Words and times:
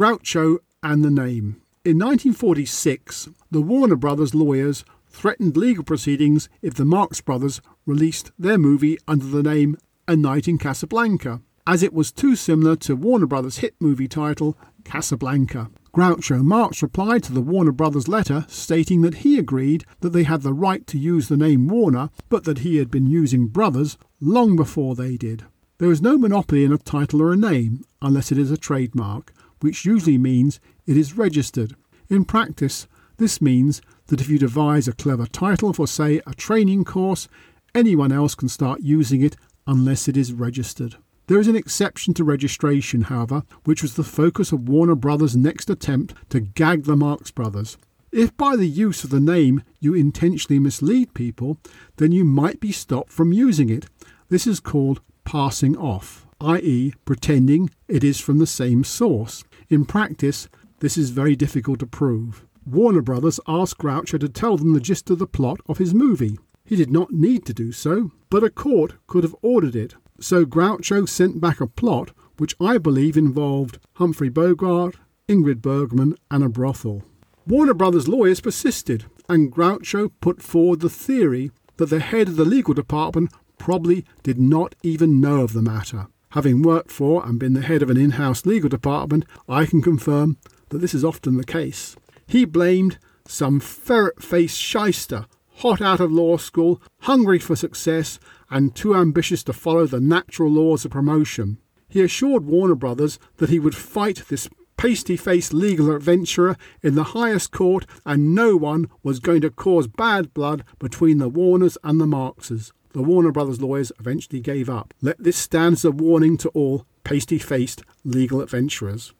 Groucho 0.00 0.60
and 0.82 1.04
the 1.04 1.10
name. 1.10 1.60
In 1.84 1.98
1946, 1.98 3.28
the 3.50 3.60
Warner 3.60 3.96
Brothers 3.96 4.34
lawyers 4.34 4.82
threatened 5.10 5.58
legal 5.58 5.84
proceedings 5.84 6.48
if 6.62 6.72
the 6.72 6.86
Marx 6.86 7.20
Brothers 7.20 7.60
released 7.84 8.32
their 8.38 8.56
movie 8.56 8.96
under 9.06 9.26
the 9.26 9.42
name 9.42 9.76
A 10.08 10.16
Night 10.16 10.48
in 10.48 10.56
Casablanca, 10.56 11.42
as 11.66 11.82
it 11.82 11.92
was 11.92 12.12
too 12.12 12.34
similar 12.34 12.76
to 12.76 12.96
Warner 12.96 13.26
Brothers' 13.26 13.58
hit 13.58 13.74
movie 13.78 14.08
title 14.08 14.56
Casablanca. 14.84 15.68
Groucho 15.92 16.42
Marx 16.42 16.80
replied 16.80 17.22
to 17.24 17.34
the 17.34 17.42
Warner 17.42 17.72
Brothers 17.72 18.08
letter 18.08 18.46
stating 18.48 19.02
that 19.02 19.16
he 19.16 19.38
agreed 19.38 19.84
that 20.00 20.14
they 20.14 20.22
had 20.22 20.40
the 20.40 20.54
right 20.54 20.86
to 20.86 20.96
use 20.96 21.28
the 21.28 21.36
name 21.36 21.68
Warner, 21.68 22.08
but 22.30 22.44
that 22.44 22.60
he 22.60 22.78
had 22.78 22.90
been 22.90 23.06
using 23.06 23.48
Brothers 23.48 23.98
long 24.18 24.56
before 24.56 24.94
they 24.94 25.18
did. 25.18 25.44
There 25.76 25.90
is 25.90 26.00
no 26.00 26.16
monopoly 26.16 26.64
in 26.64 26.72
a 26.72 26.78
title 26.78 27.20
or 27.20 27.34
a 27.34 27.36
name 27.36 27.84
unless 28.00 28.32
it 28.32 28.38
is 28.38 28.50
a 28.50 28.56
trademark, 28.56 29.34
which 29.60 29.84
usually 29.84 30.18
means 30.18 30.60
it 30.86 30.96
is 30.96 31.16
registered. 31.16 31.74
In 32.08 32.24
practice, 32.24 32.86
this 33.18 33.40
means 33.40 33.80
that 34.06 34.20
if 34.20 34.28
you 34.28 34.38
devise 34.38 34.88
a 34.88 34.92
clever 34.92 35.26
title 35.26 35.72
for, 35.72 35.86
say, 35.86 36.20
a 36.26 36.34
training 36.34 36.84
course, 36.84 37.28
anyone 37.74 38.12
else 38.12 38.34
can 38.34 38.48
start 38.48 38.80
using 38.80 39.22
it 39.22 39.36
unless 39.66 40.08
it 40.08 40.16
is 40.16 40.32
registered. 40.32 40.96
There 41.26 41.38
is 41.38 41.46
an 41.46 41.54
exception 41.54 42.12
to 42.14 42.24
registration, 42.24 43.02
however, 43.02 43.44
which 43.64 43.82
was 43.82 43.94
the 43.94 44.02
focus 44.02 44.50
of 44.50 44.68
Warner 44.68 44.96
Brothers' 44.96 45.36
next 45.36 45.70
attempt 45.70 46.14
to 46.30 46.40
gag 46.40 46.84
the 46.84 46.96
Marx 46.96 47.30
Brothers. 47.30 47.76
If 48.10 48.36
by 48.36 48.56
the 48.56 48.66
use 48.66 49.04
of 49.04 49.10
the 49.10 49.20
name 49.20 49.62
you 49.78 49.94
intentionally 49.94 50.58
mislead 50.58 51.14
people, 51.14 51.58
then 51.98 52.10
you 52.10 52.24
might 52.24 52.58
be 52.58 52.72
stopped 52.72 53.12
from 53.12 53.32
using 53.32 53.68
it. 53.70 53.86
This 54.28 54.48
is 54.48 54.58
called 54.58 55.00
passing 55.24 55.76
off, 55.76 56.26
i.e., 56.40 56.92
pretending 57.04 57.70
it 57.88 58.02
is 58.02 58.20
from 58.20 58.38
the 58.38 58.46
same 58.46 58.84
source. 58.84 59.44
In 59.68 59.84
practice, 59.84 60.48
this 60.80 60.96
is 60.96 61.10
very 61.10 61.36
difficult 61.36 61.78
to 61.80 61.86
prove. 61.86 62.46
Warner 62.66 63.02
Brothers 63.02 63.40
asked 63.46 63.78
Groucho 63.78 64.18
to 64.18 64.28
tell 64.28 64.56
them 64.56 64.72
the 64.72 64.80
gist 64.80 65.10
of 65.10 65.18
the 65.18 65.26
plot 65.26 65.60
of 65.66 65.78
his 65.78 65.94
movie. 65.94 66.38
He 66.64 66.76
did 66.76 66.90
not 66.90 67.12
need 67.12 67.44
to 67.46 67.54
do 67.54 67.72
so, 67.72 68.12
but 68.30 68.44
a 68.44 68.50
court 68.50 68.94
could 69.06 69.24
have 69.24 69.34
ordered 69.42 69.74
it. 69.74 69.94
So 70.20 70.44
Groucho 70.44 71.08
sent 71.08 71.40
back 71.40 71.60
a 71.60 71.66
plot 71.66 72.12
which 72.38 72.54
I 72.60 72.78
believe 72.78 73.16
involved 73.16 73.78
Humphrey 73.94 74.28
Bogart, 74.28 74.96
Ingrid 75.28 75.60
Bergman, 75.60 76.14
and 76.30 76.42
a 76.42 76.48
brothel. 76.48 77.02
Warner 77.46 77.74
Brothers 77.74 78.08
lawyers 78.08 78.40
persisted, 78.40 79.04
and 79.28 79.52
Groucho 79.52 80.10
put 80.20 80.42
forward 80.42 80.80
the 80.80 80.88
theory 80.88 81.50
that 81.76 81.90
the 81.90 82.00
head 82.00 82.28
of 82.28 82.36
the 82.36 82.44
legal 82.44 82.74
department 82.74 83.30
probably 83.58 84.04
did 84.22 84.38
not 84.38 84.74
even 84.82 85.20
know 85.20 85.40
of 85.40 85.52
the 85.52 85.62
matter. 85.62 86.06
Having 86.30 86.62
worked 86.62 86.92
for 86.92 87.26
and 87.26 87.40
been 87.40 87.54
the 87.54 87.62
head 87.62 87.82
of 87.82 87.90
an 87.90 87.96
in 87.96 88.12
house 88.12 88.46
legal 88.46 88.68
department, 88.68 89.24
I 89.48 89.66
can 89.66 89.82
confirm 89.82 90.36
that 90.68 90.78
this 90.78 90.94
is 90.94 91.04
often 91.04 91.36
the 91.36 91.44
case. 91.44 91.96
He 92.26 92.44
blamed 92.44 92.98
some 93.26 93.58
ferret 93.58 94.22
faced 94.22 94.56
shyster, 94.56 95.26
hot 95.56 95.80
out 95.80 95.98
of 95.98 96.12
law 96.12 96.36
school, 96.36 96.80
hungry 97.00 97.40
for 97.40 97.56
success, 97.56 98.20
and 98.48 98.76
too 98.76 98.94
ambitious 98.94 99.42
to 99.44 99.52
follow 99.52 99.86
the 99.86 100.00
natural 100.00 100.50
laws 100.50 100.84
of 100.84 100.92
promotion. 100.92 101.58
He 101.88 102.00
assured 102.00 102.44
Warner 102.44 102.76
Brothers 102.76 103.18
that 103.38 103.50
he 103.50 103.58
would 103.58 103.74
fight 103.74 104.22
this 104.28 104.48
pasty 104.76 105.16
faced 105.16 105.52
legal 105.52 105.94
adventurer 105.94 106.56
in 106.80 106.94
the 106.94 107.04
highest 107.04 107.50
court, 107.50 107.86
and 108.06 108.36
no 108.36 108.56
one 108.56 108.88
was 109.02 109.18
going 109.18 109.40
to 109.40 109.50
cause 109.50 109.88
bad 109.88 110.32
blood 110.32 110.64
between 110.78 111.18
the 111.18 111.28
Warners 111.28 111.76
and 111.82 112.00
the 112.00 112.06
Marxes. 112.06 112.72
The 112.92 113.02
Warner 113.02 113.30
Brothers 113.30 113.60
lawyers 113.60 113.92
eventually 114.00 114.40
gave 114.40 114.68
up. 114.68 114.92
Let 115.00 115.22
this 115.22 115.36
stand 115.36 115.74
as 115.74 115.84
a 115.84 115.92
warning 115.92 116.36
to 116.38 116.48
all 116.50 116.86
pasty 117.04 117.38
faced 117.38 117.82
legal 118.04 118.40
adventurers. 118.40 119.12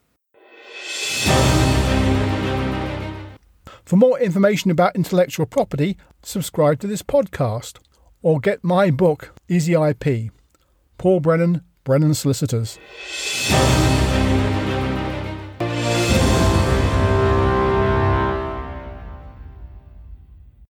For 3.85 3.97
more 3.97 4.19
information 4.19 4.73
about 4.73 4.97
intellectual 4.97 5.47
property, 5.47 5.97
subscribe 6.23 6.81
to 6.81 6.89
this 6.89 7.03
podcast 7.03 7.79
or 8.23 8.41
get 8.41 8.65
my 8.65 8.91
book, 8.91 9.35
Easy 9.49 9.75
IP. 9.75 10.33
Paul 10.99 11.21
Brennan, 11.21 11.63
Brennan 11.85 12.15
Solicitors. 12.15 12.79